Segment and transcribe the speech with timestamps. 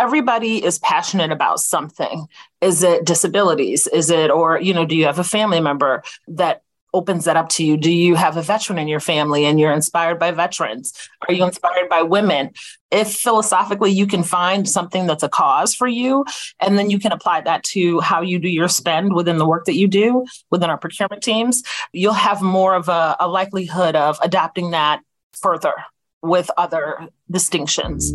[0.00, 2.26] everybody is passionate about something.
[2.62, 3.86] Is it disabilities?
[3.86, 7.50] Is it, or, you know, do you have a family member that opens that up
[7.50, 7.76] to you?
[7.76, 10.92] Do you have a veteran in your family and you're inspired by veterans?
[11.28, 12.50] Are you inspired by women?
[12.90, 16.24] If philosophically you can find something that's a cause for you,
[16.58, 19.66] and then you can apply that to how you do your spend within the work
[19.66, 21.62] that you do within our procurement teams,
[21.92, 25.02] you'll have more of a, a likelihood of adapting that
[25.34, 25.74] further
[26.22, 28.12] with other distinctions.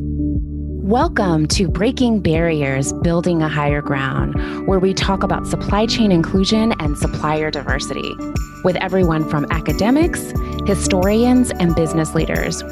[0.86, 6.74] Welcome to Breaking Barriers, Building a Higher Ground, where we talk about supply chain inclusion
[6.80, 8.14] and supplier diversity
[8.64, 10.32] with everyone from academics,
[10.68, 12.64] historians, and business leaders.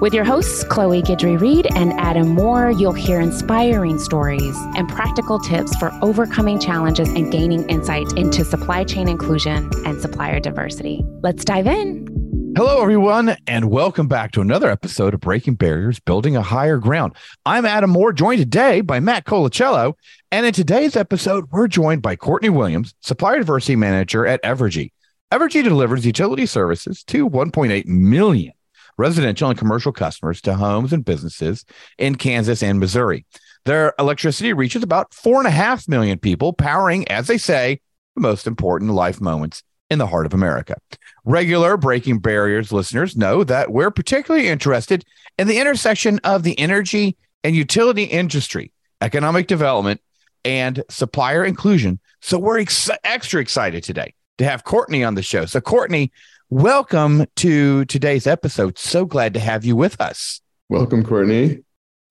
[0.00, 5.40] With your hosts, Chloe Guidry Reed and Adam Moore, you'll hear inspiring stories and practical
[5.40, 11.04] tips for overcoming challenges and gaining insight into supply chain inclusion and supplier diversity.
[11.22, 12.27] Let's dive in.
[12.56, 17.14] Hello, everyone, and welcome back to another episode of Breaking Barriers, Building a Higher Ground.
[17.46, 19.94] I'm Adam Moore, joined today by Matt Colacello.
[20.30, 24.92] And in today's episode, we're joined by Courtney Williams, Supplier Diversity Manager at Evergy.
[25.32, 28.52] Evergy delivers utility services to 1.8 million
[28.98, 31.64] residential and commercial customers to homes and businesses
[31.96, 33.24] in Kansas and Missouri.
[33.64, 37.80] Their electricity reaches about 4.5 million people, powering, as they say,
[38.14, 40.76] the most important life moments in the heart of America.
[41.24, 45.04] Regular Breaking Barriers listeners know that we're particularly interested
[45.38, 50.00] in the intersection of the energy and utility industry, economic development,
[50.44, 52.00] and supplier inclusion.
[52.20, 55.46] So we're ex- extra excited today to have Courtney on the show.
[55.46, 56.12] So, Courtney,
[56.50, 58.78] welcome to today's episode.
[58.78, 60.40] So glad to have you with us.
[60.68, 61.60] Welcome, Courtney.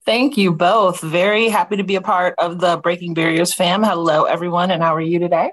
[0.06, 1.02] Thank you both.
[1.02, 3.84] Very happy to be a part of the Breaking Barriers fam.
[3.84, 5.52] Hello, everyone, and how are you today?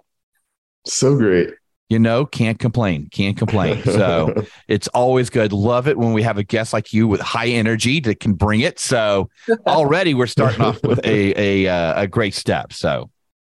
[0.87, 1.55] So great
[1.89, 3.83] you know, can't complain, can't complain.
[3.85, 4.35] So
[4.69, 5.53] it's always good.
[5.53, 8.61] Love it when we have a guest like you with high energy that can bring
[8.61, 8.79] it.
[8.79, 9.29] So
[9.67, 11.35] already we're starting off with a
[11.67, 12.73] a uh, a great step.
[12.73, 13.11] So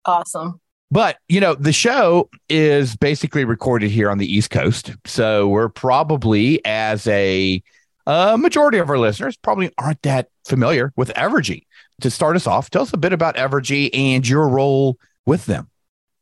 [0.07, 0.61] awesome.
[0.91, 5.69] But you know, the show is basically recorded here on the East Coast, so we're
[5.69, 7.63] probably as a,
[8.07, 11.67] a majority of our listeners probably aren't that familiar with Evergy.
[12.01, 15.69] To start us off, tell us a bit about Evergy and your role with them.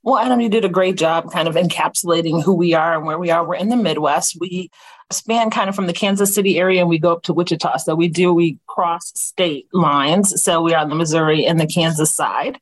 [0.05, 3.19] Well, Adam, you did a great job kind of encapsulating who we are and where
[3.19, 3.47] we are.
[3.47, 4.37] We're in the Midwest.
[4.41, 4.69] We
[5.13, 7.77] span kind of from the Kansas City area and we go up to Wichita.
[7.77, 10.43] So we do, we cross state lines.
[10.43, 12.59] So we are on the Missouri and the Kansas side.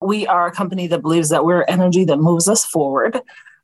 [0.00, 3.20] We are a company that believes that we're energy that moves us forward.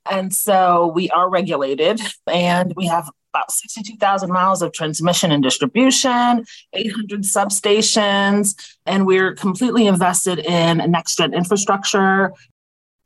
[0.08, 6.44] And so we are regulated and we have about 62,000 miles of transmission and distribution,
[6.72, 8.54] 800 substations,
[8.86, 12.32] and we're completely invested in next gen infrastructure,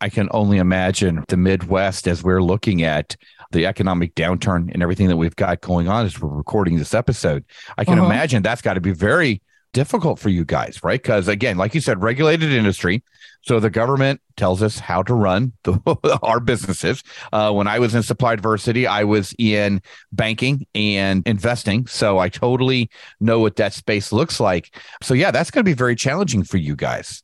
[0.01, 3.17] I can only imagine the Midwest as we're looking at
[3.53, 7.45] the economic downturn and everything that we've got going on as we're recording this episode.
[7.77, 8.07] I can uh-huh.
[8.07, 11.01] imagine that's got to be very difficult for you guys, right?
[11.01, 13.03] Because again, like you said, regulated industry.
[13.43, 17.03] So the government tells us how to run the, our businesses.
[17.33, 19.81] Uh, when I was in supply diversity, I was in
[20.13, 21.87] banking and investing.
[21.87, 22.91] So I totally
[23.21, 24.75] know what that space looks like.
[25.03, 27.23] So yeah, that's going to be very challenging for you guys.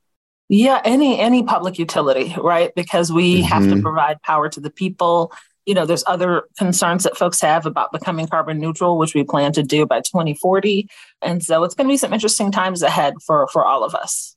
[0.48, 2.72] Yeah, any any public utility, right?
[2.74, 3.48] Because we mm-hmm.
[3.48, 3.82] have to mm-hmm.
[3.82, 5.32] provide power to the people.
[5.64, 9.52] You know, there's other concerns that folks have about becoming carbon neutral, which we plan
[9.52, 10.88] to do by 2040.
[11.22, 14.36] And so it's going to be some interesting times ahead for for all of us.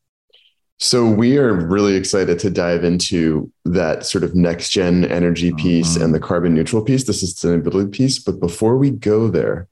[0.81, 5.95] So we are really excited to dive into that sort of next gen energy piece
[5.95, 6.05] mm-hmm.
[6.05, 8.17] and the carbon neutral piece, the sustainability piece.
[8.17, 9.67] But before we go there,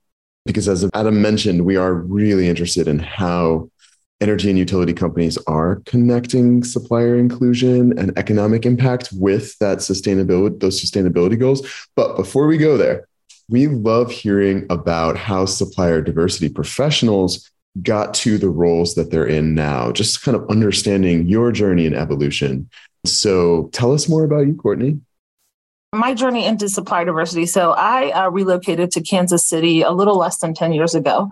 [0.46, 3.69] because as Adam mentioned, we are really interested in how
[4.20, 10.82] energy and utility companies are connecting supplier inclusion and economic impact with that sustainability those
[10.82, 11.68] sustainability goals.
[11.96, 13.08] But before we go there
[13.50, 17.50] we love hearing about how supplier diversity professionals
[17.82, 21.96] got to the roles that they're in now just kind of understanding your journey and
[21.96, 22.70] evolution.
[23.06, 25.00] So tell us more about you courtney.
[25.94, 27.46] My journey into supplier diversity.
[27.46, 31.30] So I uh, relocated to Kansas City a little less than 10 years ago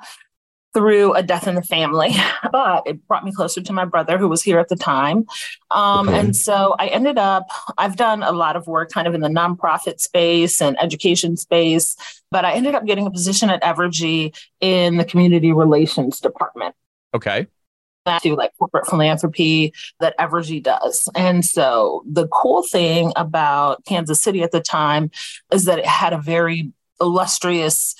[0.75, 2.11] through a death in the family,
[2.51, 5.25] but it brought me closer to my brother who was here at the time.
[5.72, 6.19] Um, okay.
[6.19, 9.29] And so I ended up, I've done a lot of work kind of in the
[9.29, 11.95] nonprofit space and education space,
[12.29, 16.75] but I ended up getting a position at Evergy in the community relations department.
[17.13, 17.47] Okay.
[18.21, 21.09] To like corporate philanthropy that Evergy does.
[21.16, 25.09] And so the cool thing about Kansas City at the time
[25.51, 26.71] is that it had a very
[27.01, 27.95] illustrious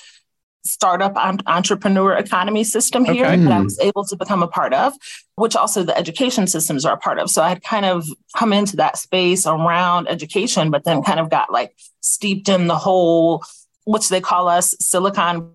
[0.66, 1.16] startup
[1.46, 3.36] entrepreneur economy system here okay.
[3.36, 4.92] that I was able to become a part of,
[5.36, 7.30] which also the education systems are a part of.
[7.30, 11.30] So I had kind of come into that space around education, but then kind of
[11.30, 13.44] got like steeped in the whole,
[13.84, 15.52] which they call us Silicon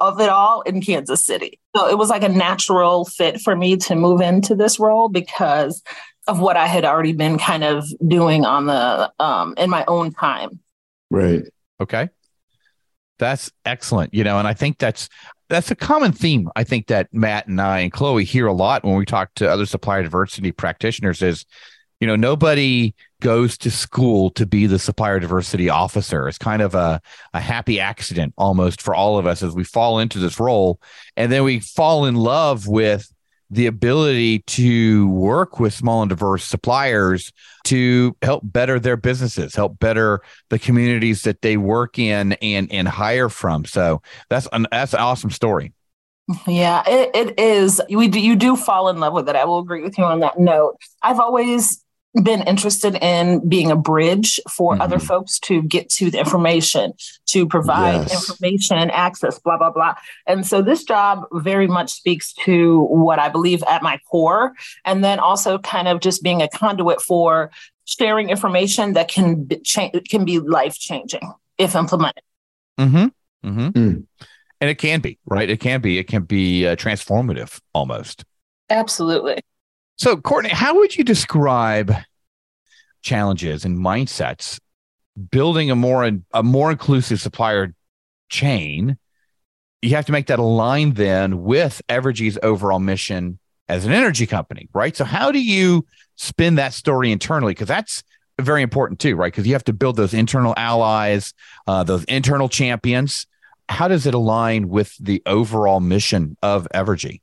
[0.00, 1.58] of it all in Kansas City.
[1.74, 5.82] So it was like a natural fit for me to move into this role because
[6.28, 10.12] of what I had already been kind of doing on the um, in my own
[10.12, 10.60] time.
[11.10, 11.44] Right.
[11.80, 12.10] Okay.
[13.18, 14.14] That's excellent.
[14.14, 15.08] You know, and I think that's
[15.48, 16.50] that's a common theme.
[16.56, 19.50] I think that Matt and I and Chloe hear a lot when we talk to
[19.50, 21.46] other supplier diversity practitioners is,
[22.00, 26.28] you know, nobody goes to school to be the supplier diversity officer.
[26.28, 27.00] It's kind of a,
[27.34, 30.80] a happy accident almost for all of us as we fall into this role.
[31.16, 33.10] And then we fall in love with
[33.50, 37.32] the ability to work with small and diverse suppliers
[37.64, 42.88] to help better their businesses, help better the communities that they work in and and
[42.88, 43.64] hire from.
[43.64, 45.72] So that's an that's an awesome story.
[46.46, 47.80] Yeah, it, it is.
[47.88, 49.36] We do, you do fall in love with it.
[49.36, 50.76] I will agree with you on that note.
[51.02, 51.82] I've always
[52.14, 54.82] been interested in being a bridge for mm-hmm.
[54.82, 56.94] other folks to get to the information,
[57.26, 58.14] to provide yes.
[58.14, 59.94] information and access, blah, blah, blah.
[60.26, 64.54] And so this job very much speaks to what I believe at my core.
[64.84, 67.50] And then also kind of just being a conduit for
[67.84, 72.22] sharing information that can be, cha- can be life changing if implemented.
[72.78, 73.48] Mm-hmm.
[73.48, 73.68] Mm-hmm.
[73.68, 74.06] Mm.
[74.60, 75.48] And it can be, right?
[75.48, 75.98] It can be.
[75.98, 78.24] It can be uh, transformative almost.
[78.70, 79.38] Absolutely.
[79.98, 81.92] So, Courtney, how would you describe
[83.02, 84.60] challenges and mindsets
[85.30, 87.74] building a more a more inclusive supplier
[88.28, 88.96] chain?
[89.82, 94.68] You have to make that align then with Evergy's overall mission as an energy company,
[94.72, 94.96] right?
[94.96, 95.84] So, how do you
[96.14, 97.52] spin that story internally?
[97.52, 98.04] Because that's
[98.40, 99.32] very important too, right?
[99.32, 101.34] Because you have to build those internal allies,
[101.66, 103.26] uh, those internal champions.
[103.68, 107.20] How does it align with the overall mission of Evergy?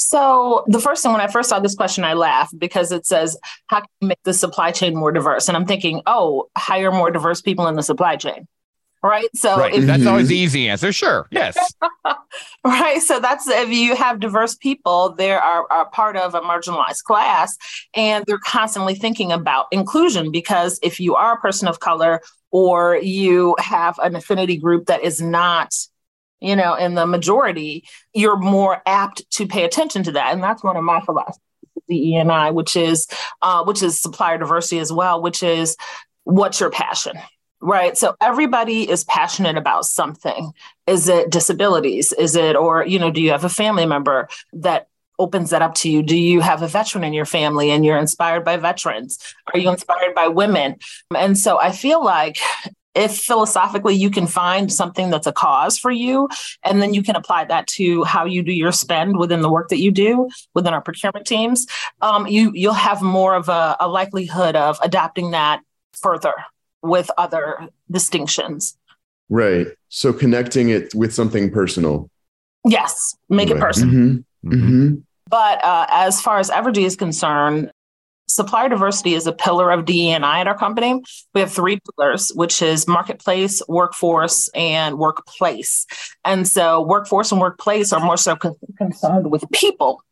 [0.00, 3.36] So the first thing when I first saw this question, I laughed because it says,
[3.66, 7.10] "How can you make the supply chain more diverse?" And I'm thinking, "Oh, hire more
[7.10, 8.48] diverse people in the supply chain."
[9.02, 9.28] Right.
[9.34, 9.74] So right.
[9.74, 10.30] If, that's always mhm.
[10.30, 10.92] the easy answer.
[10.92, 11.26] Sure.
[11.30, 11.56] Yes.
[12.64, 13.00] right.
[13.00, 17.56] So that's if you have diverse people, they are, are part of a marginalized class
[17.94, 22.20] and they're constantly thinking about inclusion because if you are a person of color
[22.50, 25.74] or you have an affinity group that is not
[26.40, 27.84] you know, in the majority,
[28.14, 30.32] you're more apt to pay attention to that.
[30.32, 31.40] And that's one of my philosophies,
[31.88, 33.06] the ENI, which is
[33.42, 35.76] uh, which is supplier diversity as well, which is
[36.24, 37.18] what's your passion?
[37.62, 37.96] Right.
[37.98, 40.52] So everybody is passionate about something.
[40.86, 42.12] Is it disabilities?
[42.14, 44.86] Is it, or, you know, do you have a family member that
[45.20, 46.02] opens that up to you.
[46.02, 49.18] Do you have a veteran in your family and you're inspired by veterans?
[49.52, 50.76] Are you inspired by women?
[51.14, 52.38] And so I feel like
[52.94, 56.28] if philosophically you can find something that's a cause for you
[56.64, 59.68] and then you can apply that to how you do your spend within the work
[59.68, 61.66] that you do within our procurement teams
[62.02, 65.60] um, you you'll have more of a, a likelihood of adapting that
[65.92, 66.34] further
[66.82, 68.76] with other distinctions
[69.28, 72.10] right so connecting it with something personal
[72.66, 73.56] yes make right.
[73.56, 74.20] it personal mm-hmm.
[74.44, 74.94] Mm-hmm.
[75.28, 77.70] But uh, as far as Evergy is concerned,
[78.34, 81.02] supplier diversity is a pillar of DE&I at our company.
[81.34, 85.86] We have three pillars, which is marketplace, workforce, and workplace.
[86.24, 90.02] And so workforce and workplace are more so con- concerned with people,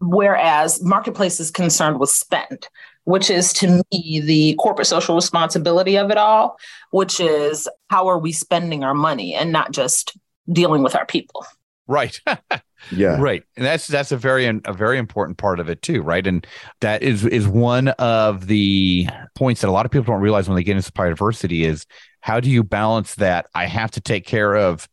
[0.00, 2.68] whereas marketplace is concerned with spend,
[3.04, 6.58] which is to me the corporate social responsibility of it all,
[6.90, 10.16] which is how are we spending our money and not just
[10.52, 11.44] dealing with our people.
[11.86, 12.20] Right.
[12.90, 13.16] yeah.
[13.18, 13.42] Right.
[13.56, 16.26] And that's that's a very a very important part of it too, right?
[16.26, 16.46] And
[16.80, 20.56] that is is one of the points that a lot of people don't realize when
[20.56, 21.86] they get into supplier diversity is
[22.20, 24.88] how do you balance that I have to take care of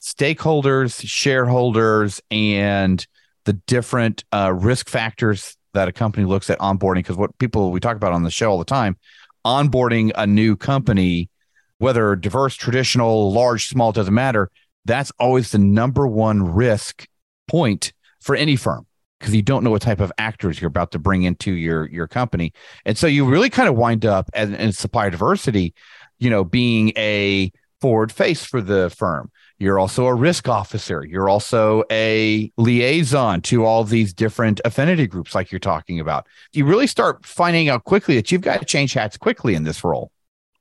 [0.00, 3.04] stakeholders, shareholders, and
[3.44, 6.96] the different uh, risk factors that a company looks at onboarding.
[6.96, 8.96] Because what people we talk about on the show all the time,
[9.44, 11.30] onboarding a new company,
[11.78, 14.50] whether diverse, traditional, large, small, doesn't matter
[14.86, 17.06] that's always the number one risk
[17.48, 18.86] point for any firm
[19.18, 22.06] because you don't know what type of actors you're about to bring into your your
[22.06, 22.52] company.
[22.84, 25.74] And so you really kind of wind up as in supplier diversity
[26.18, 29.30] you know being a forward face for the firm.
[29.58, 31.04] You're also a risk officer.
[31.04, 36.26] You're also a liaison to all these different affinity groups like you're talking about.
[36.52, 39.82] You really start finding out quickly that you've got to change hats quickly in this
[39.82, 40.10] role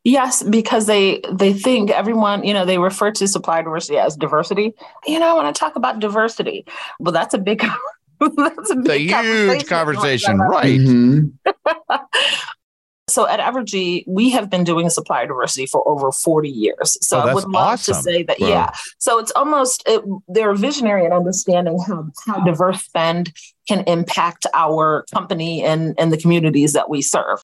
[0.06, 4.72] Yes, because they they think everyone, you know, they refer to supply diversity as diversity.
[5.08, 6.64] You know, I want to talk about diversity.
[7.00, 7.60] Well, that's a big
[8.20, 10.80] that's a, big a huge conversation, conversation right?
[10.80, 11.96] Mm-hmm.
[13.10, 17.00] so at Evergy, we have been doing supply diversity for over 40 years.
[17.02, 17.96] So oh, I would love awesome.
[17.96, 18.48] to say that, wow.
[18.48, 18.72] yeah.
[19.00, 23.34] So it's almost, it, they're visionary in understanding how, how diverse spend
[23.68, 27.42] can impact our company and, and the communities that we serve.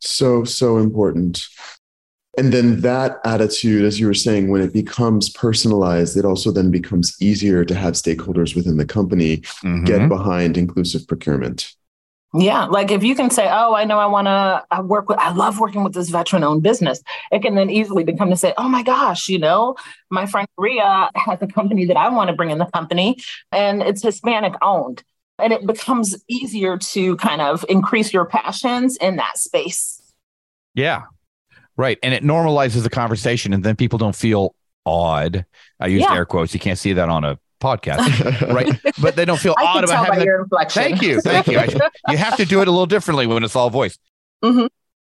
[0.00, 1.46] So, so important
[2.38, 6.70] And then that attitude, as you were saying, when it becomes personalized, it also then
[6.70, 9.84] becomes easier to have stakeholders within the company Mhm.
[9.84, 11.74] get behind inclusive procurement.
[12.34, 15.18] Yeah, like if you can say, "Oh, I know I want to I work with
[15.18, 17.00] I love working with this veteran-owned business."
[17.32, 19.76] It can then easily become to say, "Oh my gosh, you know,
[20.10, 23.16] my friend Maria has a company that I want to bring in the company
[23.50, 25.02] and it's Hispanic owned."
[25.38, 30.00] And it becomes easier to kind of increase your passions in that space.
[30.74, 31.04] Yeah.
[31.78, 31.98] Right.
[32.02, 34.54] And it normalizes the conversation and then people don't feel
[34.84, 35.46] odd.
[35.80, 36.14] I use Yeah.
[36.14, 36.52] air quotes.
[36.52, 38.78] You can't see that on a podcast, right?
[39.00, 40.82] But they don't feel I odd about having your inflection.
[40.82, 41.20] Thank you.
[41.20, 41.58] Thank you.
[41.58, 43.96] I- you have to do it a little differently when it's all voice.
[44.44, 44.68] Mhm.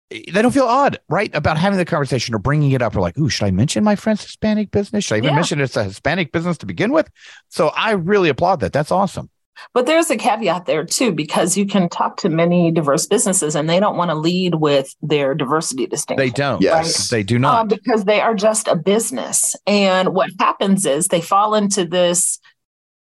[0.10, 1.34] They don't feel odd, right?
[1.34, 2.96] About having the conversation or bringing it up.
[2.96, 5.06] Or like, ooh, should I mention my friend's Hispanic business?
[5.06, 5.36] Should I even Yeah.
[5.36, 7.10] mention it's a Hispanic business to begin with?
[7.50, 8.74] So I really applaud that.
[8.74, 9.30] That's awesome.
[9.74, 13.70] But there's a caveat there too, because you can talk to many diverse businesses and
[13.70, 16.26] they don't want to lead with their diversity distinction.
[16.26, 16.62] They don't.
[16.62, 17.10] Yes.
[17.10, 17.62] They do not.
[17.62, 19.56] Um, because they are just a business.
[19.66, 22.40] And what happens is they fall into this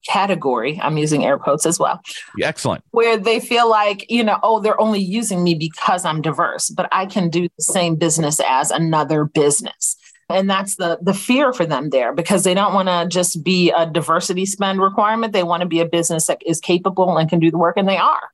[0.07, 1.99] category, I'm using air quotes as well,
[2.41, 2.83] Excellent.
[2.91, 6.87] where they feel like, you know, oh, they're only using me because I'm diverse, but
[6.91, 9.97] I can do the same business as another business.
[10.27, 13.71] And that's the the fear for them there because they don't want to just be
[13.71, 15.33] a diversity spend requirement.
[15.33, 17.87] They want to be a business that is capable and can do the work, and
[17.87, 18.31] they are.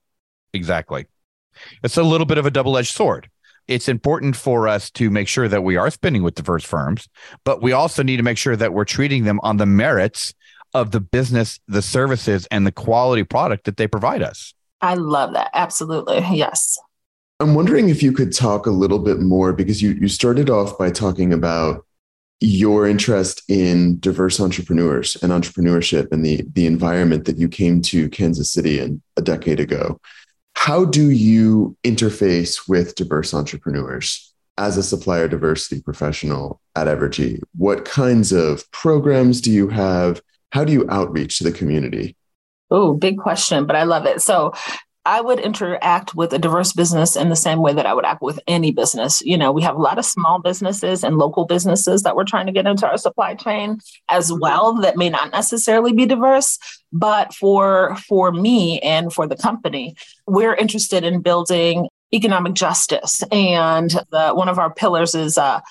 [0.54, 1.06] Exactly.
[1.84, 3.30] It's a little bit of a double edged sword.
[3.68, 7.08] It's important for us to make sure that we are spending with diverse firms,
[7.44, 10.34] but we also need to make sure that we're treating them on the merits
[10.74, 14.54] of the business, the services, and the quality product that they provide us.
[14.82, 15.52] I love that.
[15.54, 16.26] Absolutely.
[16.32, 16.80] Yes.
[17.42, 20.78] I'm wondering if you could talk a little bit more because you you started off
[20.78, 21.84] by talking about
[22.40, 28.10] your interest in diverse entrepreneurs and entrepreneurship and the the environment that you came to
[28.10, 30.00] Kansas City in a decade ago.
[30.56, 37.40] How do you interface with diverse entrepreneurs as a supplier diversity professional at Evergy?
[37.58, 40.22] What kinds of programs do you have?
[40.52, 42.16] How do you outreach to the community?
[42.70, 44.22] Oh, big question, but I love it.
[44.22, 44.54] So
[45.06, 48.22] I would interact with a diverse business in the same way that I would act
[48.22, 49.22] with any business.
[49.22, 52.46] You know, we have a lot of small businesses and local businesses that we're trying
[52.46, 53.80] to get into our supply chain
[54.10, 56.60] as well that may not necessarily be diverse.
[56.94, 59.96] But for for me and for the company,
[60.28, 63.24] we're interested in building economic justice.
[63.32, 65.62] And the, one of our pillars is uh,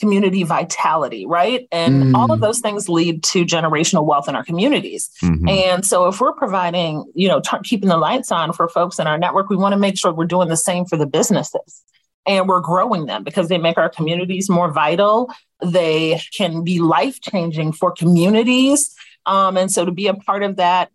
[0.00, 1.66] community vitality, right?
[1.72, 2.14] And Mm.
[2.16, 5.10] all of those things lead to generational wealth in our communities.
[5.22, 5.50] Mhm.
[5.50, 9.06] And so if we're providing, you know, t- keeping the lights on for folks in
[9.06, 11.82] our network, we want to make sure we're doing the same for the businesses.
[12.26, 15.30] And we're growing them because they make our communities more vital.
[15.64, 18.94] They can be life changing for communities.
[19.26, 20.90] Um, and so to be a part of that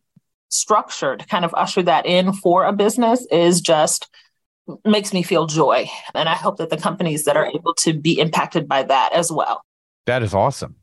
[0.50, 4.08] structure, to kind of usher that in for a business is just
[4.86, 5.90] makes me feel joy.
[6.14, 9.32] And I hope that the companies that are able to be impacted by that as
[9.32, 9.64] well.
[10.06, 10.76] That is awesome.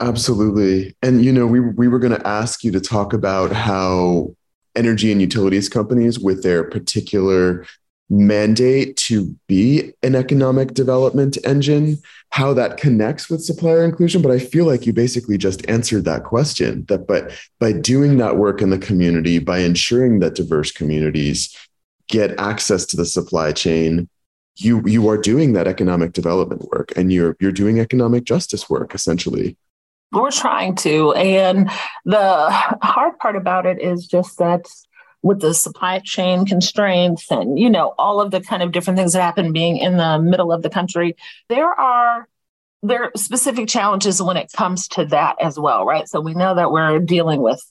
[0.00, 0.96] Absolutely.
[1.02, 4.34] And you know, we we were going to ask you to talk about how
[4.74, 7.66] energy and utilities companies with their particular
[8.12, 11.96] mandate to be an economic development engine,
[12.30, 16.24] how that connects with supplier inclusion, but I feel like you basically just answered that
[16.24, 21.56] question that but by doing that work in the community, by ensuring that diverse communities
[22.12, 24.08] get access to the supply chain,
[24.56, 28.94] you you are doing that economic development work and you're you're doing economic justice work
[28.94, 29.56] essentially.
[30.12, 31.12] We're trying to.
[31.14, 31.70] And
[32.04, 32.50] the
[32.82, 34.66] hard part about it is just that
[35.22, 39.14] with the supply chain constraints and, you know, all of the kind of different things
[39.14, 41.16] that happen being in the middle of the country,
[41.48, 42.28] there are
[42.82, 46.08] there are specific challenges when it comes to that as well, right?
[46.08, 47.62] So we know that we're dealing with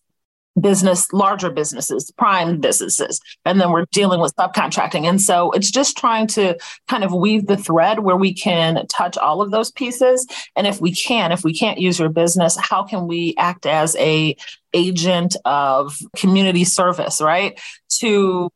[0.59, 5.07] business, larger businesses, prime businesses, and then we're dealing with subcontracting.
[5.07, 9.17] And so it's just trying to kind of weave the thread where we can touch
[9.17, 10.27] all of those pieces.
[10.55, 13.95] And if we can, if we can't use your business, how can we act as
[13.95, 14.35] a
[14.73, 17.59] agent of community service, right?
[17.99, 18.49] To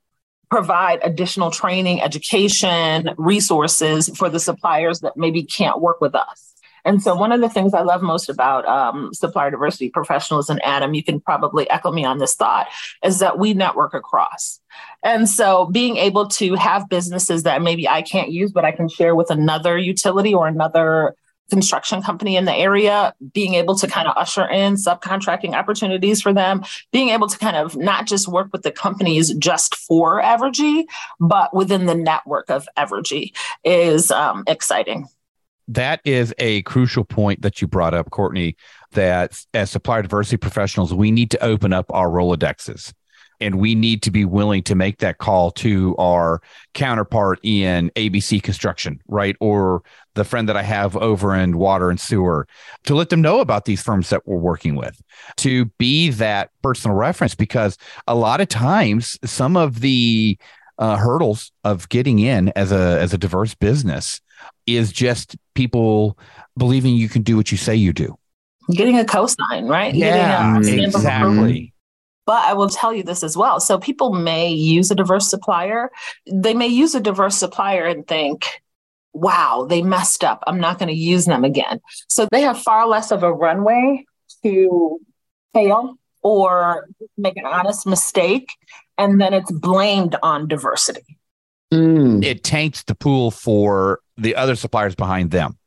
[0.50, 6.55] provide additional training, education, resources for the suppliers that maybe can't work with us.
[6.86, 10.63] And so, one of the things I love most about um, supplier diversity professionals, and
[10.63, 12.68] Adam, you can probably echo me on this thought,
[13.04, 14.62] is that we network across.
[15.04, 18.88] And so, being able to have businesses that maybe I can't use, but I can
[18.88, 21.15] share with another utility or another
[21.50, 26.34] construction company in the area, being able to kind of usher in subcontracting opportunities for
[26.34, 30.86] them, being able to kind of not just work with the companies just for Evergy,
[31.20, 33.32] but within the network of Evergy
[33.63, 35.08] is um, exciting.
[35.68, 38.56] That is a crucial point that you brought up, Courtney,
[38.92, 42.94] that as supplier diversity professionals, we need to open up our Rolodexes.
[43.42, 46.42] And we need to be willing to make that call to our
[46.74, 49.36] counterpart in ABC construction, right?
[49.42, 52.48] Or the friend that I have over in water and sewer
[52.86, 55.02] to let them know about these firms that we're working with,
[55.38, 57.36] to be that personal reference.
[57.36, 60.38] Because a lot of times, some of the
[60.77, 64.22] uh, hurdles of getting in as a as a diverse business
[64.67, 66.17] is just people
[66.58, 68.17] believing you can do what you say you do.
[68.72, 69.94] Getting a cosign, right?
[69.94, 71.74] Yeah, exactly.
[72.25, 73.60] But I will tell you this as well.
[73.60, 75.91] So people may use a diverse supplier.
[76.25, 78.48] They may use a diverse supplier and think,
[79.13, 80.44] wow, they messed up.
[80.48, 81.82] I'm not going to use them again.
[82.08, 84.05] So they have far less of a runway
[84.44, 85.00] to
[85.53, 88.50] fail or make an honest mistake.
[88.98, 91.18] And then it's blamed on diversity.
[91.74, 92.24] Mm.
[92.24, 95.58] It tanks the pool for the other suppliers behind them.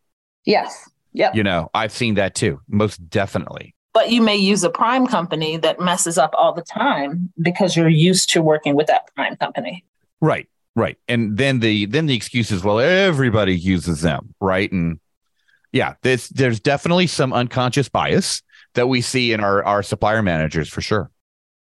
[0.44, 0.88] Yes.
[1.12, 1.35] Yep.
[1.35, 3.75] You know, I've seen that too, most definitely.
[3.92, 7.88] But you may use a prime company that messes up all the time because you're
[7.88, 9.85] used to working with that prime company.
[10.20, 10.49] Right.
[10.76, 10.97] Right.
[11.08, 14.70] And then the then the excuse is well everybody uses them, right?
[14.70, 15.00] And
[15.73, 18.42] yeah, there's there's definitely some unconscious bias
[18.75, 21.11] that we see in our our supplier managers for sure.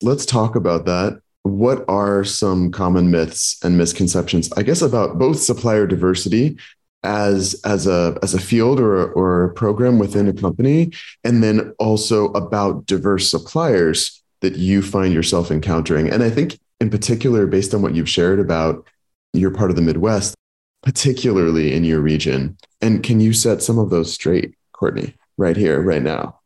[0.03, 1.19] Let's talk about that.
[1.47, 6.57] What are some common myths and misconceptions I guess about both supplier diversity
[7.03, 10.91] as as a as a field or or a program within a company
[11.23, 16.09] and then also about diverse suppliers that you find yourself encountering?
[16.09, 18.85] And i think in particular based on what you've shared about
[19.33, 20.35] your part of the midwest
[20.83, 25.81] particularly in your region and can you set some of those straight courtney right here
[25.81, 26.39] right now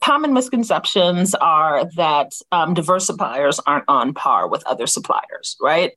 [0.00, 5.92] common misconceptions are that um, diverse suppliers aren't on par with other suppliers right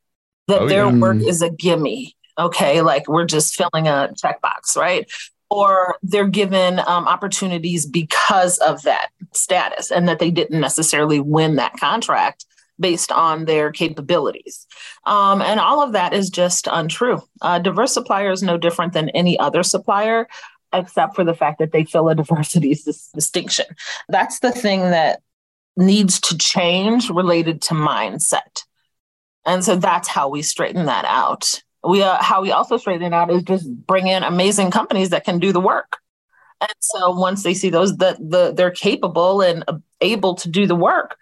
[0.48, 0.98] that oh, their yeah.
[0.98, 5.10] work is a gimme okay like we're just filling a checkbox right
[5.50, 11.56] or they're given um, opportunities because of that status and that they didn't necessarily win
[11.56, 12.46] that contract
[12.80, 14.66] based on their capabilities.
[15.06, 17.22] Um, and all of that is just untrue.
[17.42, 20.28] Uh, diverse supplier is no different than any other supplier,
[20.74, 22.70] except for the fact that they fill a diversity
[23.14, 23.66] distinction.
[24.08, 25.22] That's the thing that
[25.76, 28.64] needs to change related to mindset.
[29.46, 31.62] And so that's how we straighten that out.
[31.84, 35.24] We uh, how we also straighten it out is just bring in amazing companies that
[35.24, 35.98] can do the work.
[36.62, 39.64] And so once they see those that the they're capable and
[40.02, 41.18] able to do the work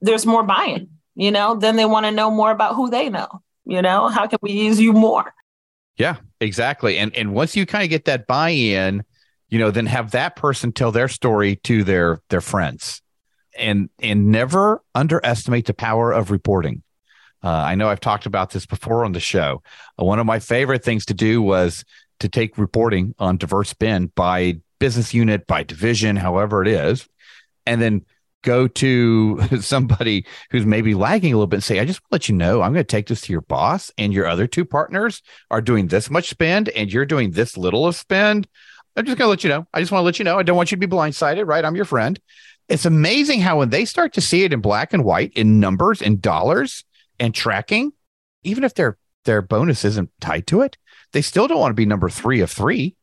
[0.00, 1.56] there's more buy-in you know?
[1.56, 4.08] Then they want to know more about who they know you know?
[4.08, 5.34] How can we use you more
[5.96, 6.98] yeah exactly.
[6.98, 9.04] And and once you kind of get that buy-in
[9.48, 13.02] you know then have that person tell their story to their their friends.
[13.58, 16.82] And and never underestimate the power of reporting.
[17.42, 19.62] Uh, I know I've talked about this before on the show.
[19.98, 21.84] Uh, one of my favorite things to do was
[22.20, 27.08] to take reporting on diverse spend by business unit, by division, however it is,
[27.64, 28.04] and then
[28.46, 32.14] go to somebody who's maybe lagging a little bit and say, I just want to
[32.14, 34.64] let you know, I'm going to take this to your boss and your other two
[34.64, 38.48] partners are doing this much spend and you're doing this little of spend.
[38.96, 39.66] I'm just going to let you know.
[39.74, 40.38] I just want to let you know.
[40.38, 41.64] I don't want you to be blindsided, right?
[41.64, 42.18] I'm your friend.
[42.68, 46.00] It's amazing how when they start to see it in black and white in numbers
[46.00, 46.84] in dollars,
[47.18, 47.92] and tracking,
[48.42, 50.76] even if their their bonus isn't tied to it,
[51.12, 52.94] they still don't want to be number three of three,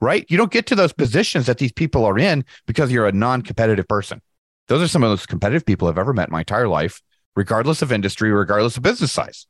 [0.00, 0.26] right?
[0.28, 3.86] You don't get to those positions that these people are in because you're a non-competitive
[3.86, 4.20] person.
[4.70, 7.02] Those are some of those competitive people I've ever met in my entire life,
[7.34, 9.48] regardless of industry, regardless of business size.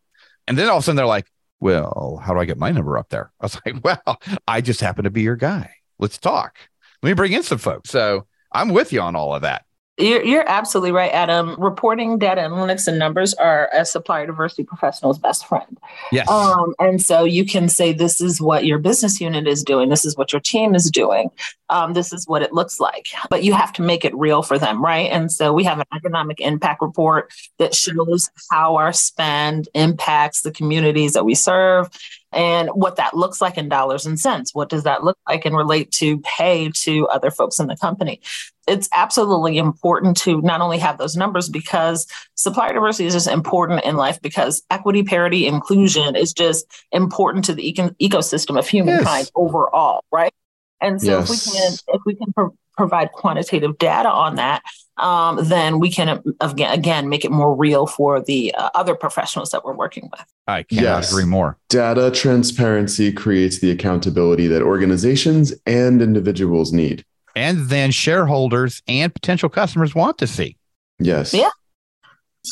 [0.48, 1.26] And then all of a sudden they're like,
[1.60, 3.30] well, how do I get my number up there?
[3.38, 5.74] I was like, well, I just happen to be your guy.
[5.98, 6.56] Let's talk.
[7.02, 7.90] Let me bring in some folks.
[7.90, 9.66] So I'm with you on all of that.
[9.98, 11.54] You're, you're absolutely right, Adam.
[11.60, 15.78] Reporting data analytics and numbers are a supplier diversity professional's best friend.
[16.10, 16.28] Yes.
[16.30, 19.90] Um, and so you can say, this is what your business unit is doing.
[19.90, 21.30] This is what your team is doing.
[21.70, 23.06] Um, this is what it looks like.
[23.30, 25.10] But you have to make it real for them, right?
[25.10, 30.50] And so we have an economic impact report that shows how our spend impacts the
[30.50, 31.88] communities that we serve
[32.32, 34.54] and what that looks like in dollars and cents.
[34.54, 38.20] What does that look like and relate to pay to other folks in the company?
[38.68, 42.06] It's absolutely important to not only have those numbers because
[42.36, 47.54] supplier diversity is just important in life because equity, parity, inclusion is just important to
[47.54, 49.32] the eco- ecosystem of humankind yes.
[49.34, 50.32] overall, right?
[50.80, 51.24] And so yes.
[51.24, 54.62] if we can if we can pro- provide quantitative data on that,
[54.96, 59.50] um, then we can again, again make it more real for the uh, other professionals
[59.50, 60.24] that we're working with.
[60.46, 61.12] I cannot yes.
[61.12, 61.58] agree more.
[61.68, 67.04] Data transparency creates the accountability that organizations and individuals need.
[67.36, 70.56] And then shareholders and potential customers want to see.
[70.98, 71.32] Yes.
[71.32, 71.50] Yeah.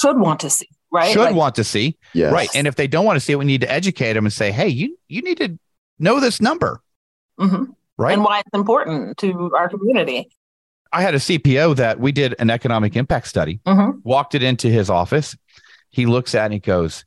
[0.01, 1.13] Should want to see, right?
[1.13, 1.97] Should like, want to see.
[2.13, 2.33] Yes.
[2.33, 2.49] Right.
[2.55, 4.53] And if they don't want to see it, we need to educate them and say,
[4.53, 5.59] hey, you, you need to
[5.99, 6.81] know this number.
[7.41, 7.73] Mm-hmm.
[7.99, 8.13] Right.
[8.13, 10.31] And why it's important to our community.
[10.93, 13.99] I had a CPO that we did an economic impact study, mm-hmm.
[14.05, 15.37] walked it into his office,
[15.91, 17.05] he looks at and he goes,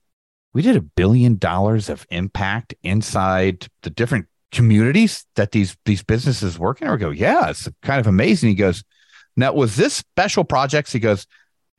[0.53, 6.59] We did a billion dollars of impact inside the different communities that these these businesses
[6.59, 6.87] work in.
[6.87, 8.49] Or go, yeah, it's kind of amazing.
[8.49, 8.83] He goes,
[9.35, 10.91] Now was this special projects?
[10.91, 11.25] He goes,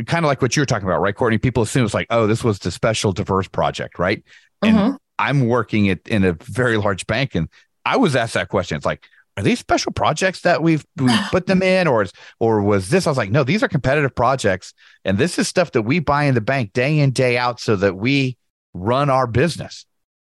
[0.07, 1.39] kind of like what you're talking about, right, Courtney?
[1.39, 4.23] People assume it's like, oh, this was the special diverse project, right?
[4.63, 4.97] And Mhm.
[5.19, 7.49] I'm working it in a very large bank, and
[7.85, 8.77] I was asked that question.
[8.77, 9.05] It's like,
[9.37, 12.07] are these special projects that we've we put them in, or
[12.39, 13.07] or was this?
[13.07, 16.25] I was like, no, these are competitive projects, and this is stuff that we buy
[16.25, 18.37] in the bank day in day out, so that we
[18.75, 19.87] run our business.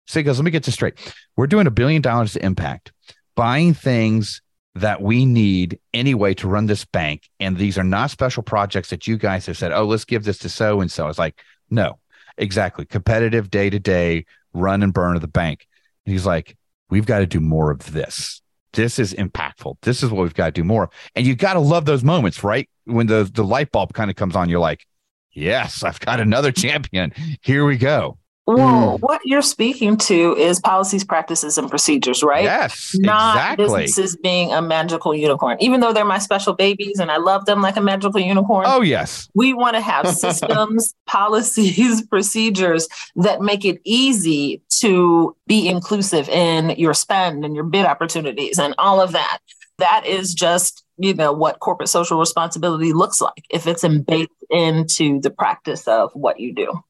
[0.07, 0.95] So he goes, let me get this straight.
[1.37, 2.93] We're doing a billion dollars to impact,
[3.37, 4.41] buying things
[4.75, 7.29] that we need anyway to run this bank.
[7.41, 10.39] And these are not special projects that you guys have said, oh, let's give this
[10.39, 11.05] to so and so.
[11.05, 11.99] I was like, no,
[12.37, 12.87] exactly.
[12.87, 15.67] Competitive day to day run and burn of the bank.
[16.07, 16.57] And he's like,
[16.91, 18.43] we've got to do more of this.
[18.73, 19.77] This is impactful.
[19.83, 20.91] This is what we've got to do more.
[21.15, 22.69] And you got to love those moments, right?
[22.85, 24.87] When the, the light bulb kind of comes on, you're like,
[25.33, 27.13] yes, I've got another champion.
[27.43, 28.19] Here we go.
[28.57, 29.01] Well, Mm.
[29.01, 32.45] what you're speaking to is policies, practices, and procedures, right?
[32.45, 33.65] Yes, Not exactly.
[33.83, 35.59] businesses being a magical unicorn.
[35.61, 38.81] Even though they're my special babies and I love them like a magical unicorn, Oh,
[38.81, 39.29] yes.
[39.35, 46.71] we want to have systems, policies, procedures that make it easy to be inclusive in
[46.71, 49.41] your spend and your bid opportunities and all of that.
[49.77, 55.21] That is just, you know, what corporate social responsibility looks like if it's embedded into
[55.21, 56.83] the practice of what you do.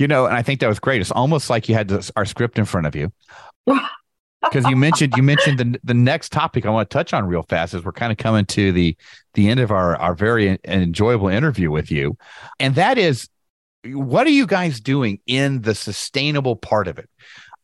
[0.00, 1.02] You know, and I think that was great.
[1.02, 3.12] It's almost like you had this, our script in front of you.
[4.42, 7.42] Because you mentioned you mentioned the the next topic I want to touch on real
[7.42, 8.96] fast is we're kind of coming to the
[9.34, 12.16] the end of our our very enjoyable interview with you,
[12.58, 13.28] and that is
[13.84, 17.10] what are you guys doing in the sustainable part of it?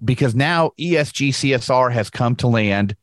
[0.05, 2.95] Because now ESG CSR has come to land.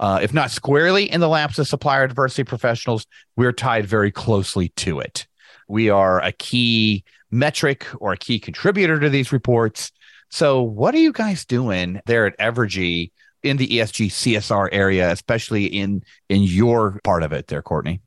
[0.00, 4.70] Uh, if not squarely in the laps of supplier diversity professionals, we're tied very closely
[4.70, 5.28] to it.
[5.68, 9.92] We are a key metric or a key contributor to these reports.
[10.30, 13.10] So, what are you guys doing there at Evergy
[13.42, 18.00] in the ESG CSR area, especially in in your part of it, there, Courtney?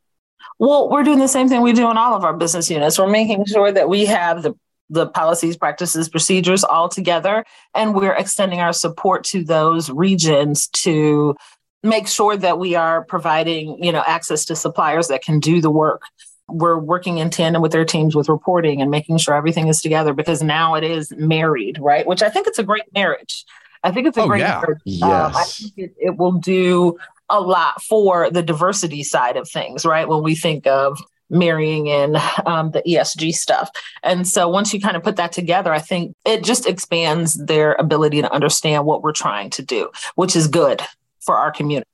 [0.60, 3.00] Well, we're doing the same thing we do in all of our business units.
[3.00, 4.54] We're making sure that we have the
[4.90, 11.36] the policies, practices, procedures all together, and we're extending our support to those regions to
[11.82, 15.72] make sure that we are providing, you know, access to suppliers that can do the
[15.72, 16.04] work.
[16.50, 20.14] We're working in tandem with their teams with reporting and making sure everything is together
[20.14, 22.06] because now it is married, right?
[22.06, 23.46] Which I think it's a great marriage.
[23.84, 24.62] I think it's a Oh, great yeah.
[24.62, 25.02] marriage.
[25.02, 25.58] Um, I Yes.
[25.58, 26.98] think it, it will do
[27.30, 30.08] a lot for the diversity side of things, right?
[30.08, 33.70] When we think of marrying in um, the ESG stuff.
[34.04, 37.74] And so once you kind of put that together, I think it just expands their
[37.76, 40.82] ability to understand what we're trying to do, which is good
[41.22, 41.90] for our community.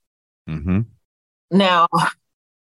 [0.49, 0.81] Mm-hmm.
[1.51, 1.87] Now,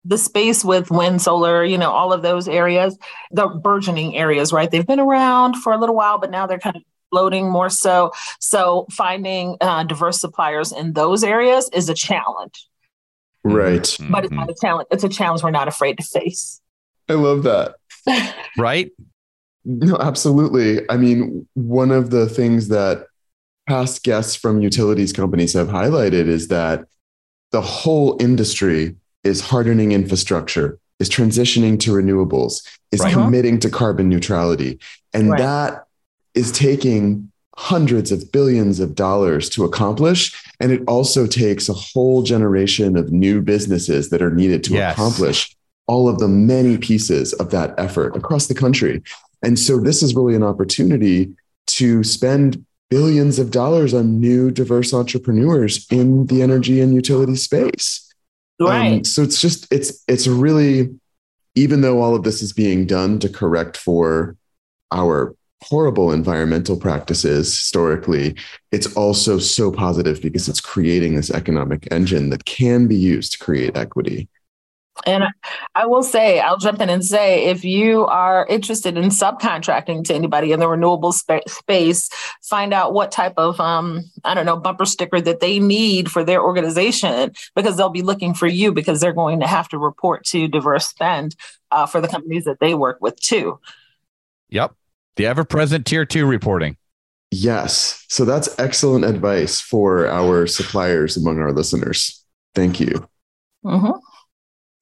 [0.05, 2.99] the space with wind, solar, you know, all of those areas,
[3.31, 4.71] the burgeoning areas, right?
[4.71, 8.11] They've been around for a little while, but now they're kind of floating more so.
[8.41, 12.67] So finding uh, diverse suppliers in those areas is a challenge,
[13.45, 13.97] Right.
[14.11, 14.89] but it's not a challenge.
[14.91, 16.61] It's a challenge we're not afraid to face.
[17.09, 17.75] I love that.
[18.59, 18.91] right.
[19.65, 20.81] No, absolutely.
[20.91, 23.07] I mean, one of the things that
[23.69, 26.87] past guests from utilities companies have highlighted is that
[27.53, 33.15] the whole industry is hardening infrastructure, is transitioning to renewables, is Right.
[33.15, 33.25] Uh-huh.
[33.25, 34.79] committing to carbon neutrality.
[35.15, 35.39] And Right.
[35.39, 35.85] that
[36.35, 40.33] is taking hundreds of billions of dollars to accomplish.
[40.59, 44.95] And it also takes a whole generation of new businesses that are needed to Yes.
[44.95, 45.55] accomplish
[45.87, 49.03] all of the many pieces of that effort across the country.
[49.43, 51.31] And so this is really an opportunity
[51.67, 58.09] to spend billions of dollars on new diverse entrepreneurs in the energy and utility space.
[58.99, 60.91] Um, so it's just it's it's really
[61.55, 64.37] even though all of this is being done to correct for
[64.91, 68.35] our horrible environmental practices historically,
[68.73, 73.39] it's also so positive because it's creating this economic engine that can be used to
[73.39, 74.29] create equity.
[75.07, 75.31] And I-
[75.75, 80.15] I will say, I'll jump in and say, if you are interested in subcontracting to
[80.15, 82.11] anybody in the renewable spa- space,
[82.43, 86.23] find out what type of, um, I don't know, bumper sticker that they need for
[86.25, 90.25] their organization, because they'll be looking for you because they're going to have to report
[90.27, 91.37] to diverse spend
[91.71, 93.59] uh, for the companies that they work with too.
[94.51, 94.75] Yep.
[95.17, 96.77] The ever present tier two reporting.
[97.31, 98.05] Yes.
[98.09, 102.23] So that's excellent advice for our suppliers among our listeners.
[102.55, 103.09] Thank you.
[103.65, 103.99] Mhm.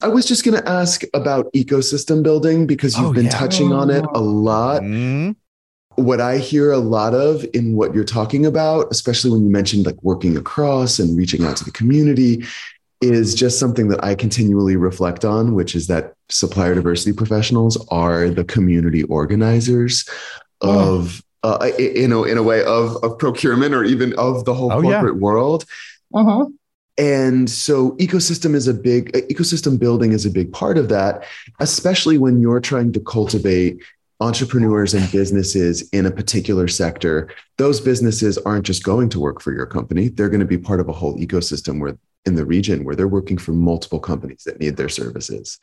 [0.02, 3.30] I was just going to ask about ecosystem building because you've Oh, been yeah.
[3.30, 4.82] touching on it a lot.
[4.82, 5.36] Mm,
[5.96, 9.84] What I hear a lot of in what you're talking about, especially when you mentioned
[9.84, 12.44] like working across and reaching out to the community,
[13.02, 18.30] is just something that I continually reflect on, which is that supplier diversity professionals are
[18.30, 20.08] the community organizers
[20.62, 20.70] yeah.
[20.70, 24.72] of, uh, you know, in a way of, of procurement or even of the whole
[24.72, 25.20] oh, corporate yeah.
[25.20, 25.64] world.
[26.14, 26.46] Uh-huh.
[27.00, 31.24] And so ecosystem is a big ecosystem building is a big part of that,
[31.58, 33.82] especially when you're trying to cultivate
[34.20, 37.30] entrepreneurs and businesses in a particular sector.
[37.56, 40.08] Those businesses aren't just going to work for your company.
[40.08, 43.08] They're going to be part of a whole ecosystem where in the region where they're
[43.08, 45.58] working for multiple companies that need their services.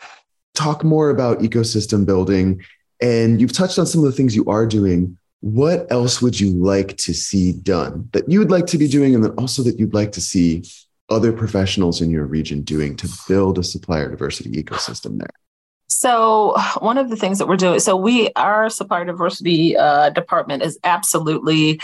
[0.55, 2.63] Talk more about ecosystem building.
[2.99, 5.19] And you've touched on some of the things you are doing.
[5.41, 9.13] What else would you like to see done that you would like to be doing,
[9.13, 10.63] and then also that you'd like to see
[11.09, 15.29] other professionals in your region doing to build a supplier diversity ecosystem there?
[15.87, 20.63] So one of the things that we're doing, so we our supplier diversity uh, department
[20.63, 21.79] is absolutely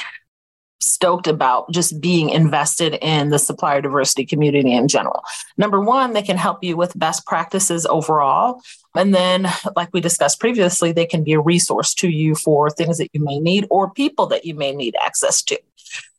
[0.84, 5.24] stoked about just being invested in the supplier diversity community in general.
[5.58, 8.62] Number one, they can help you with best practices overall.
[8.96, 12.98] And then, like we discussed previously, they can be a resource to you for things
[12.98, 15.58] that you may need or people that you may need access to.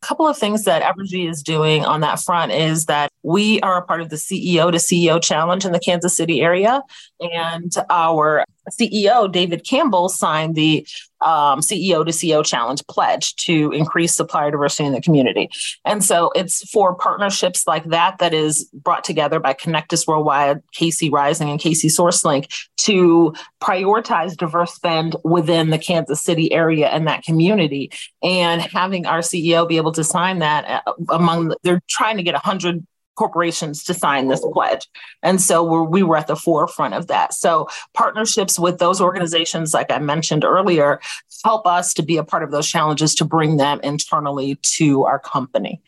[0.05, 3.83] Couple of things that Evergy is doing on that front is that we are a
[3.83, 6.83] part of the CEO to CEO challenge in the Kansas City area.
[7.21, 10.87] And our CEO, David Campbell, signed the
[11.21, 15.49] um, CEO to CEO challenge pledge to increase supplier diversity in the community.
[15.85, 21.11] And so it's for partnerships like that that is brought together by Connectus Worldwide, KC
[21.11, 27.23] Rising, and KC SourceLink to prioritize diverse spend within the Kansas City area and that
[27.23, 27.91] community.
[28.23, 32.35] And having our CEO be able to sign that uh, among, they're trying to get
[32.35, 34.89] 100 corporations to sign this pledge.
[35.23, 37.35] And so we're, we were at the forefront of that.
[37.35, 41.01] So partnerships with those organizations, like I mentioned earlier,
[41.45, 45.19] help us to be a part of those challenges to bring them internally to our
[45.19, 45.81] company.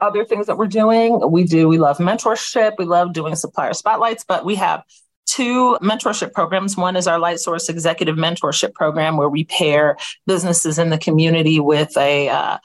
[0.00, 4.24] Other things that we're doing, we do, we love mentorship, we love doing supplier spotlights,
[4.24, 4.84] but we have
[5.26, 6.76] two mentorship programs.
[6.76, 9.96] One is our Lightsource Executive Mentorship Program, where we pair
[10.26, 12.58] businesses in the community with a uh,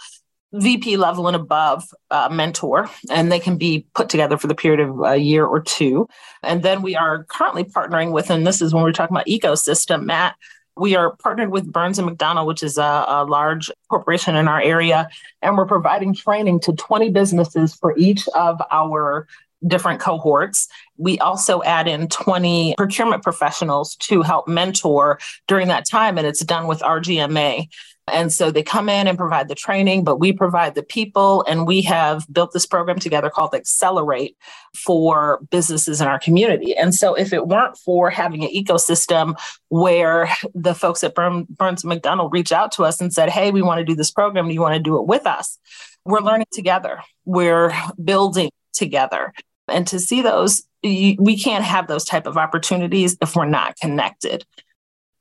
[0.53, 4.79] VP level and above uh, mentor, and they can be put together for the period
[4.79, 6.07] of a year or two.
[6.43, 10.05] And then we are currently partnering with, and this is when we're talking about ecosystem,
[10.05, 10.35] Matt.
[10.77, 14.61] We are partnered with Burns and McDonnell, which is a, a large corporation in our
[14.61, 15.07] area,
[15.41, 19.27] and we're providing training to 20 businesses for each of our
[19.65, 20.67] different cohorts.
[20.97, 26.43] We also add in 20 procurement professionals to help mentor during that time, and it's
[26.43, 27.67] done with RGMA.
[28.07, 31.43] And so they come in and provide the training, but we provide the people.
[31.47, 34.37] And we have built this program together called Accelerate
[34.75, 36.75] for businesses in our community.
[36.75, 39.35] And so if it weren't for having an ecosystem
[39.69, 43.79] where the folks at Burns McDonnell reach out to us and said, Hey, we want
[43.79, 44.47] to do this program.
[44.47, 45.57] Do you want to do it with us?
[46.05, 46.99] We're learning together.
[47.25, 49.33] We're building together.
[49.67, 54.45] And to see those, we can't have those type of opportunities if we're not connected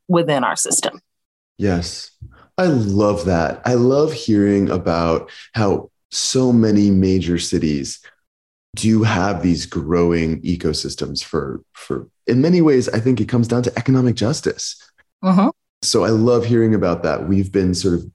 [0.06, 1.00] within our system.
[1.56, 2.10] Yes.
[2.56, 3.60] I love that.
[3.64, 8.00] I love hearing about how so many major cities
[8.74, 13.62] do have these growing ecosystems for for in many ways i think it comes down
[13.62, 14.90] to economic justice
[15.22, 15.50] uh-huh.
[15.82, 18.10] so i love hearing about that we've been sort of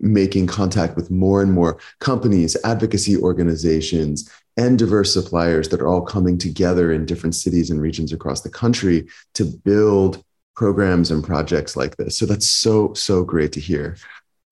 [0.00, 6.02] making contact with more and more companies advocacy organizations and diverse suppliers that are all
[6.02, 10.22] coming together in different cities and regions across the country to build
[10.56, 12.16] programs and projects like this.
[12.18, 13.96] So that's so, so great to hear.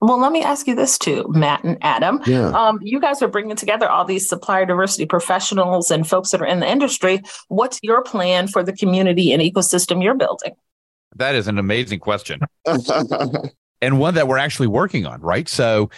[0.01, 2.21] Well, let me ask you this too, Matt and Adam.
[2.27, 2.49] Yeah.
[2.49, 6.47] Um, you guys are bringing together all these supplier diversity professionals and folks that are
[6.47, 7.23] in the industry.
[7.47, 10.55] What's your plan for the community and ecosystem you're building?
[11.15, 12.41] That is an amazing question.
[12.67, 15.49] and one that we're actually working on, right?
[15.49, 15.91] So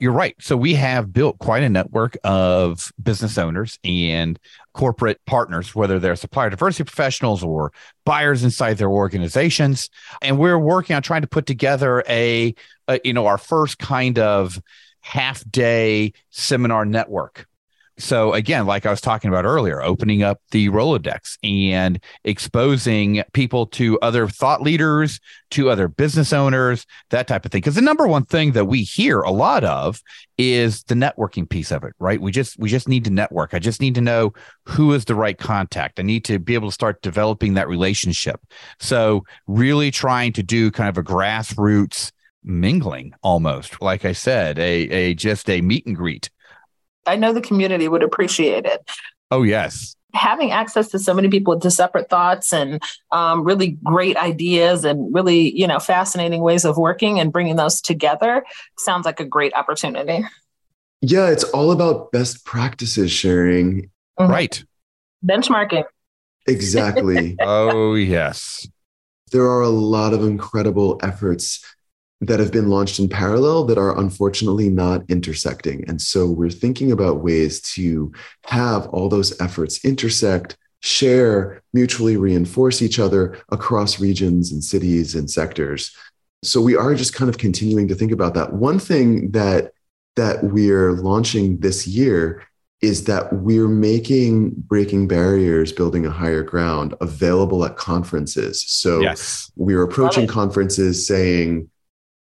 [0.00, 0.34] you're right.
[0.40, 4.38] So we have built quite a network of business owners and
[4.72, 7.72] corporate partners, whether they're supplier diversity professionals or
[8.06, 9.90] buyers inside their organizations.
[10.22, 12.54] And we're working on trying to put together a,
[12.88, 14.60] a you know, our first kind of
[15.02, 17.46] half day seminar network
[18.00, 23.66] so again, like I was talking about earlier, opening up the Rolodex and exposing people
[23.66, 27.60] to other thought leaders, to other business owners, that type of thing.
[27.60, 30.02] Because the number one thing that we hear a lot of
[30.38, 32.20] is the networking piece of it, right?
[32.20, 33.54] We just we just need to network.
[33.54, 34.32] I just need to know
[34.66, 36.00] who is the right contact.
[36.00, 38.40] I need to be able to start developing that relationship.
[38.78, 44.88] So really trying to do kind of a grassroots mingling almost like i said a
[44.88, 46.30] a just a meet and greet
[47.06, 48.88] I know the community would appreciate it.
[49.30, 49.94] Oh, yes.
[50.12, 52.82] Having access to so many people with separate thoughts and
[53.12, 57.80] um, really great ideas and really, you know, fascinating ways of working and bringing those
[57.80, 58.44] together
[58.78, 60.24] sounds like a great opportunity.
[61.00, 63.90] Yeah, it's all about best practices sharing.
[64.18, 64.30] Mm-hmm.
[64.30, 64.64] Right.
[65.24, 65.84] Benchmarking.
[66.46, 67.36] Exactly.
[67.40, 68.66] oh, yes.
[69.30, 71.64] There are a lot of incredible efforts
[72.20, 75.88] that have been launched in parallel that are unfortunately not intersecting.
[75.88, 78.12] And so we're thinking about ways to
[78.44, 85.30] have all those efforts intersect, share, mutually reinforce each other across regions and cities and
[85.30, 85.96] sectors.
[86.42, 88.52] So we are just kind of continuing to think about that.
[88.52, 89.72] One thing that
[90.16, 92.42] that we're launching this year
[92.82, 98.62] is that we're making breaking barriers, building a higher ground available at conferences.
[98.66, 99.50] So yes.
[99.56, 101.68] we're approaching conferences saying,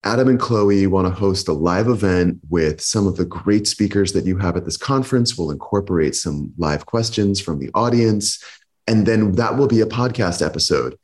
[0.04, 4.12] Adam and Chloe want to host a live event with some of the great speakers
[4.12, 5.37] that you have at this conference.
[5.37, 8.42] We'll incorporate some live questions from the audience.
[8.87, 10.96] And then that will be a podcast episode.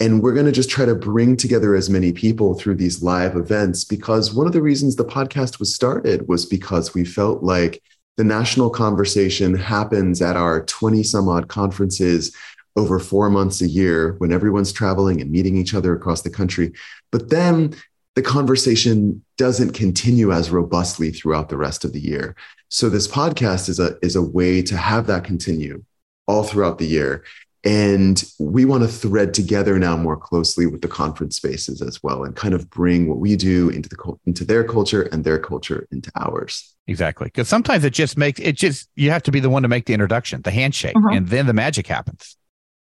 [0.00, 3.36] And we're going to just try to bring together as many people through these live
[3.36, 7.82] events because one of the reasons the podcast was started was because we felt like
[8.16, 12.34] the national conversation happens at our 20 some odd conferences
[12.76, 16.72] over four months a year when everyone's traveling and meeting each other across the country.
[17.12, 17.74] But then
[18.20, 22.36] the conversation doesn't continue as robustly throughout the rest of the year.
[22.68, 25.82] So this podcast is a, is a way to have that continue
[26.26, 27.24] all throughout the year.
[27.64, 32.24] And we want to thread together now more closely with the conference spaces as well
[32.24, 35.86] and kind of bring what we do into the into their culture and their culture
[35.90, 36.74] into ours.
[36.88, 37.24] Exactly.
[37.24, 39.86] Because sometimes it just makes it just you have to be the one to make
[39.86, 41.16] the introduction, the handshake, mm-hmm.
[41.16, 42.36] and then the magic happens.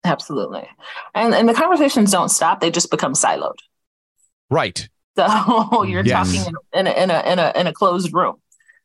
[0.05, 0.68] Absolutely.
[1.14, 3.57] And and the conversations don't stop, they just become siloed.
[4.51, 4.90] Right.
[5.16, 6.33] So you're yes.
[6.35, 8.37] talking in a, in a in a in a closed room.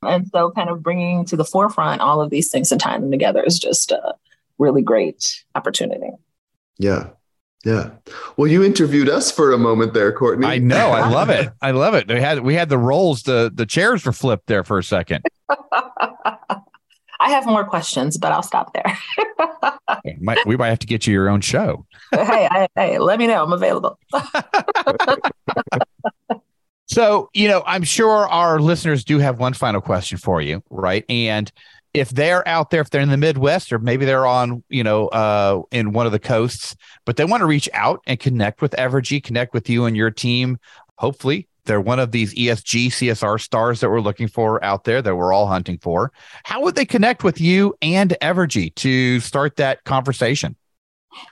[0.03, 3.11] And so kind of bringing to the forefront all of these things and tying them
[3.11, 4.13] together is just a
[4.59, 6.11] really great opportunity.
[6.77, 7.09] Yeah.
[7.65, 7.89] Yeah.
[8.37, 10.45] Well, you interviewed us for a moment there, Courtney.
[10.47, 10.91] I know.
[10.91, 11.51] I love it.
[11.61, 12.07] I love it.
[12.07, 15.25] We had we had the roles, the the chairs were flipped there for a second.
[17.19, 18.97] I have more questions, but I'll stop there.
[20.21, 21.85] might, we might have to get you your own show.
[22.11, 23.43] hey, hey, hey, let me know.
[23.43, 23.97] I'm available.
[26.87, 31.03] So, you know, I'm sure our listeners do have one final question for you, right?
[31.09, 31.51] And
[31.93, 35.07] if they're out there, if they're in the Midwest or maybe they're on, you know,
[35.09, 38.71] uh, in one of the coasts, but they want to reach out and connect with
[38.73, 40.57] Evergy, connect with you and your team,
[40.97, 45.15] hopefully they're one of these ESG CSR stars that we're looking for out there that
[45.15, 46.11] we're all hunting for.
[46.45, 50.55] How would they connect with you and Evergy to start that conversation?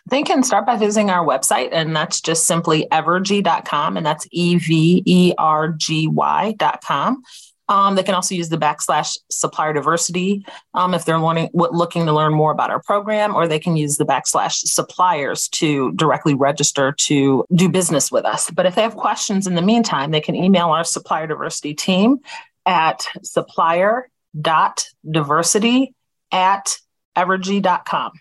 [0.10, 4.58] They can start by visiting our website, and that's just simply evergy.com, and that's E
[4.58, 7.24] V E R G Y.com.
[7.68, 10.46] Um, they can also use the backslash supplier diversity
[10.76, 13.98] um, if they're learning, looking to learn more about our program, or they can use
[13.98, 18.52] the backslash suppliers to directly register to do business with us.
[18.52, 22.20] But if they have questions in the meantime, they can email our supplier diversity team
[22.68, 25.96] at supplier.diversity
[26.32, 26.78] at
[27.16, 28.12] evergy.com.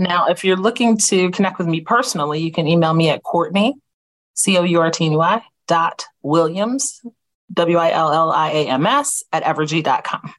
[0.00, 3.74] Now, if you're looking to connect with me personally, you can email me at Courtney,
[4.32, 7.02] C O U R T N Y dot Williams,
[7.52, 10.32] W I L L I A M S at evergy.com.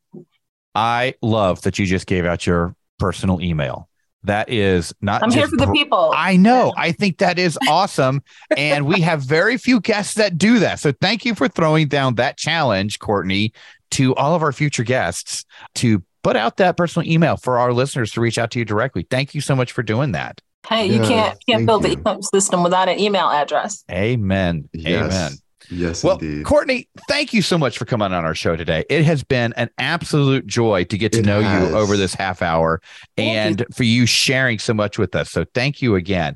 [0.74, 3.88] I love that you just gave out your personal email.
[4.24, 5.22] That is not.
[5.22, 6.12] I'm here for the people.
[6.16, 6.74] I know.
[6.76, 8.24] I think that is awesome.
[8.58, 10.80] and we have very few guests that do that.
[10.80, 13.54] So thank you for throwing down that challenge, Courtney,
[13.92, 15.46] to all of our future guests
[15.76, 19.06] to put out that personal email for our listeners to reach out to you directly.
[19.10, 20.42] Thank you so much for doing that.
[20.68, 21.96] Hey, you can't can't build you.
[21.96, 23.84] the ecosystem without an email address.
[23.92, 24.70] Amen.
[24.74, 25.14] Yes.
[25.14, 25.32] Amen.
[25.70, 26.46] Yes, well, indeed.
[26.46, 28.84] Courtney, thank you so much for coming on our show today.
[28.90, 31.70] It has been an absolute joy to get to it know has.
[31.70, 32.82] you over this half hour
[33.18, 33.66] and you.
[33.74, 35.32] for you sharing so much with us.
[35.32, 36.36] So thank you again.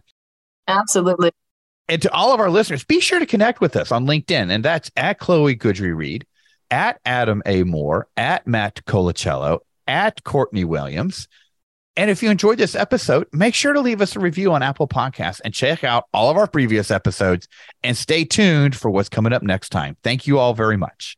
[0.68, 1.32] Absolutely.
[1.90, 4.64] And to all of our listeners, be sure to connect with us on LinkedIn, and
[4.64, 6.26] that's at Chloe Goodry Reed,
[6.72, 7.64] at Adam A.
[7.64, 11.28] Moore, at Matt Colacello, at Courtney Williams.
[11.98, 14.88] And if you enjoyed this episode, make sure to leave us a review on Apple
[14.88, 17.48] Podcasts and check out all of our previous episodes
[17.84, 19.96] and stay tuned for what's coming up next time.
[20.04, 21.18] Thank you all very much.